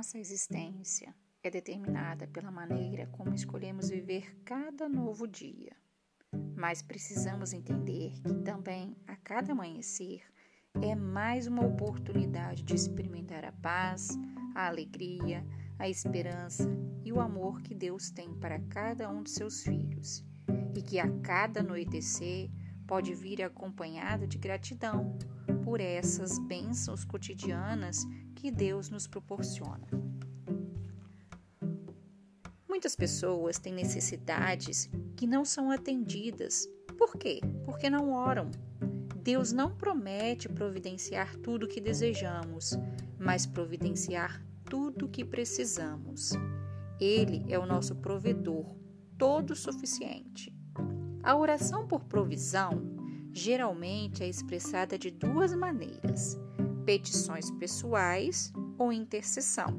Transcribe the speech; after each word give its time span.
Nossa 0.00 0.18
existência 0.18 1.14
é 1.42 1.50
determinada 1.50 2.26
pela 2.26 2.50
maneira 2.50 3.06
como 3.08 3.34
escolhemos 3.34 3.90
viver 3.90 4.34
cada 4.46 4.88
novo 4.88 5.28
dia. 5.28 5.76
Mas 6.56 6.80
precisamos 6.80 7.52
entender 7.52 8.14
que 8.22 8.32
também 8.42 8.96
a 9.06 9.14
cada 9.16 9.52
amanhecer 9.52 10.22
é 10.80 10.94
mais 10.94 11.46
uma 11.46 11.66
oportunidade 11.66 12.62
de 12.62 12.74
experimentar 12.74 13.44
a 13.44 13.52
paz, 13.52 14.08
a 14.54 14.68
alegria, 14.68 15.46
a 15.78 15.86
esperança 15.86 16.66
e 17.04 17.12
o 17.12 17.20
amor 17.20 17.60
que 17.60 17.74
Deus 17.74 18.10
tem 18.10 18.32
para 18.40 18.58
cada 18.58 19.06
um 19.10 19.22
de 19.22 19.28
seus 19.28 19.62
filhos, 19.62 20.24
e 20.74 20.80
que 20.80 20.98
a 20.98 21.10
cada 21.20 21.60
anoitecer 21.60 22.50
pode 22.86 23.14
vir 23.14 23.42
acompanhado 23.42 24.26
de 24.26 24.38
gratidão 24.38 25.18
por 25.62 25.78
essas 25.78 26.38
bênçãos 26.38 27.04
cotidianas 27.04 28.06
que 28.40 28.50
Deus 28.50 28.88
nos 28.88 29.06
proporciona. 29.06 29.86
Muitas 32.66 32.96
pessoas 32.96 33.58
têm 33.58 33.74
necessidades 33.74 34.88
que 35.14 35.26
não 35.26 35.44
são 35.44 35.70
atendidas. 35.70 36.66
Por 36.96 37.18
quê? 37.18 37.42
Porque 37.66 37.90
não 37.90 38.12
oram. 38.12 38.50
Deus 39.22 39.52
não 39.52 39.76
promete 39.76 40.48
providenciar 40.48 41.36
tudo 41.36 41.64
o 41.64 41.68
que 41.68 41.82
desejamos, 41.82 42.78
mas 43.18 43.44
providenciar 43.44 44.42
tudo 44.64 45.04
o 45.04 45.08
que 45.10 45.22
precisamos. 45.22 46.30
Ele 46.98 47.44
é 47.46 47.58
o 47.58 47.66
nosso 47.66 47.96
provedor, 47.96 48.74
todo 49.18 49.54
suficiente. 49.54 50.50
A 51.22 51.36
oração 51.36 51.86
por 51.86 52.04
provisão 52.04 52.70
geralmente 53.32 54.22
é 54.22 54.28
expressada 54.28 54.98
de 54.98 55.10
duas 55.10 55.54
maneiras: 55.54 56.38
petições 56.84 57.50
pessoais 57.50 58.52
ou 58.78 58.92
intercessão. 58.92 59.76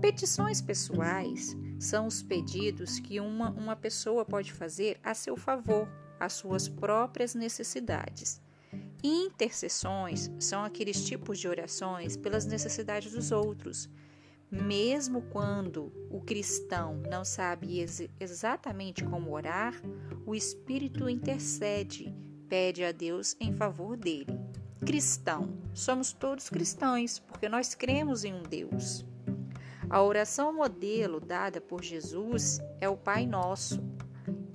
Petições 0.00 0.60
pessoais 0.60 1.56
são 1.78 2.06
os 2.06 2.22
pedidos 2.22 2.98
que 2.98 3.20
uma, 3.20 3.50
uma 3.50 3.76
pessoa 3.76 4.24
pode 4.24 4.52
fazer 4.52 4.98
a 5.02 5.14
seu 5.14 5.36
favor, 5.36 5.88
às 6.18 6.34
suas 6.34 6.68
próprias 6.68 7.34
necessidades. 7.34 8.40
Intercessões 9.02 10.30
são 10.38 10.64
aqueles 10.64 11.04
tipos 11.04 11.38
de 11.38 11.48
orações 11.48 12.16
pelas 12.16 12.46
necessidades 12.46 13.12
dos 13.12 13.32
outros. 13.32 13.88
Mesmo 14.50 15.22
quando 15.22 15.92
o 16.10 16.20
cristão 16.20 17.02
não 17.10 17.24
sabe 17.24 17.78
ex 17.78 18.02
exatamente 18.20 19.04
como 19.04 19.32
orar, 19.32 19.74
o 20.24 20.34
Espírito 20.34 21.08
intercede, 21.08 22.14
pede 22.48 22.84
a 22.84 22.92
Deus 22.92 23.36
em 23.40 23.52
favor 23.52 23.96
dele. 23.96 24.38
Cristão, 24.86 25.63
somos 25.74 26.12
todos 26.12 26.48
cristãos, 26.48 27.18
porque 27.18 27.48
nós 27.48 27.74
cremos 27.74 28.24
em 28.24 28.32
um 28.32 28.42
Deus. 28.42 29.04
A 29.90 30.02
oração 30.02 30.54
modelo 30.54 31.20
dada 31.20 31.60
por 31.60 31.82
Jesus 31.82 32.60
é 32.80 32.88
o 32.88 32.96
Pai 32.96 33.26
Nosso. 33.26 33.82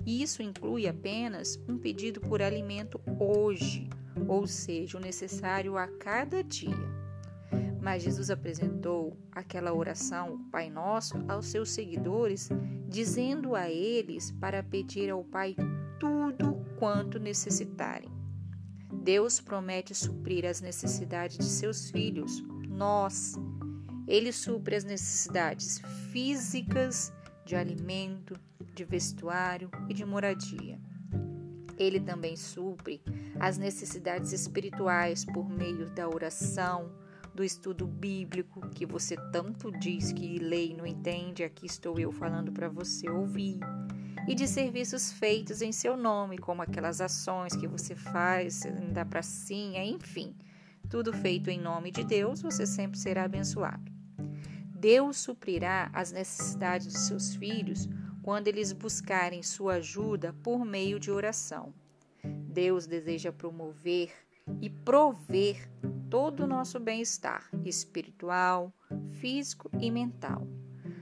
Isso 0.04 0.42
inclui 0.42 0.88
apenas 0.88 1.58
um 1.68 1.78
pedido 1.78 2.20
por 2.20 2.42
alimento 2.42 3.00
hoje, 3.18 3.88
ou 4.26 4.46
seja, 4.46 4.98
o 4.98 5.00
necessário 5.00 5.76
a 5.76 5.86
cada 5.86 6.42
dia. 6.42 7.00
Mas 7.80 8.02
Jesus 8.02 8.30
apresentou 8.30 9.16
aquela 9.32 9.72
oração, 9.72 10.34
o 10.34 10.50
Pai 10.50 10.68
Nosso, 10.68 11.16
aos 11.28 11.46
seus 11.46 11.70
seguidores, 11.70 12.48
dizendo 12.88 13.54
a 13.54 13.70
eles 13.70 14.32
para 14.32 14.62
pedir 14.62 15.10
ao 15.10 15.22
Pai 15.22 15.54
tudo 15.98 16.64
quanto 16.78 17.18
necessitarem. 17.18 18.19
Deus 18.92 19.40
promete 19.40 19.94
suprir 19.94 20.44
as 20.44 20.60
necessidades 20.60 21.38
de 21.38 21.44
seus 21.44 21.90
filhos, 21.90 22.42
nós, 22.68 23.34
ele 24.06 24.32
supre 24.32 24.76
as 24.76 24.84
necessidades 24.84 25.78
físicas 26.10 27.12
de 27.44 27.54
alimento, 27.54 28.34
de 28.74 28.84
vestuário 28.84 29.70
e 29.88 29.94
de 29.94 30.04
moradia. 30.04 30.78
Ele 31.78 32.00
também 32.00 32.36
supre 32.36 33.02
as 33.38 33.56
necessidades 33.56 34.32
espirituais 34.32 35.24
por 35.24 35.48
meio 35.48 35.88
da 35.90 36.08
oração, 36.08 36.92
do 37.34 37.44
estudo 37.44 37.86
bíblico, 37.86 38.68
que 38.70 38.84
você 38.84 39.16
tanto 39.32 39.70
diz 39.70 40.12
que 40.12 40.36
e 40.36 40.74
não 40.74 40.86
entende, 40.86 41.44
aqui 41.44 41.66
estou 41.66 41.98
eu 41.98 42.12
falando 42.12 42.52
para 42.52 42.68
você 42.68 43.08
ouvir, 43.08 43.60
e 44.26 44.34
de 44.34 44.46
serviços 44.46 45.12
feitos 45.12 45.62
em 45.62 45.72
seu 45.72 45.96
nome, 45.96 46.38
como 46.38 46.62
aquelas 46.62 47.00
ações 47.00 47.54
que 47.54 47.66
você 47.66 47.94
faz 47.94 48.62
da 48.92 49.04
pracinha, 49.04 49.84
enfim, 49.84 50.34
tudo 50.88 51.12
feito 51.12 51.50
em 51.50 51.60
nome 51.60 51.90
de 51.90 52.04
Deus, 52.04 52.42
você 52.42 52.66
sempre 52.66 52.98
será 52.98 53.24
abençoado. 53.24 53.90
Deus 54.66 55.18
suprirá 55.18 55.90
as 55.92 56.10
necessidades 56.10 56.86
dos 56.86 57.02
seus 57.02 57.34
filhos 57.34 57.88
quando 58.22 58.48
eles 58.48 58.72
buscarem 58.72 59.42
sua 59.42 59.74
ajuda 59.74 60.32
por 60.42 60.64
meio 60.64 60.98
de 60.98 61.10
oração. 61.10 61.74
Deus 62.24 62.86
deseja 62.86 63.32
promover 63.32 64.10
e 64.60 64.68
prover 64.68 65.70
todo 66.08 66.44
o 66.44 66.46
nosso 66.46 66.80
bem-estar 66.80 67.48
espiritual, 67.64 68.72
físico 69.12 69.70
e 69.80 69.90
mental. 69.90 70.46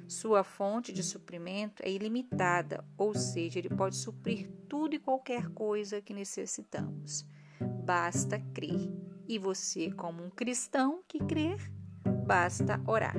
Sua 0.09 0.43
fonte 0.43 0.91
de 0.91 1.03
suprimento 1.03 1.83
é 1.85 1.91
ilimitada, 1.91 2.83
ou 2.97 3.15
seja, 3.15 3.59
ele 3.59 3.69
pode 3.69 3.95
suprir 3.95 4.51
tudo 4.67 4.95
e 4.95 4.99
qualquer 4.99 5.49
coisa 5.51 6.01
que 6.01 6.15
necessitamos. 6.15 7.27
Basta 7.85 8.41
crer. 8.55 8.91
E 9.29 9.39
você, 9.39 9.93
como 9.93 10.25
um 10.25 10.31
cristão 10.31 11.03
que 11.07 11.19
crer, 11.19 11.71
basta 12.27 12.83
orar. 12.87 13.17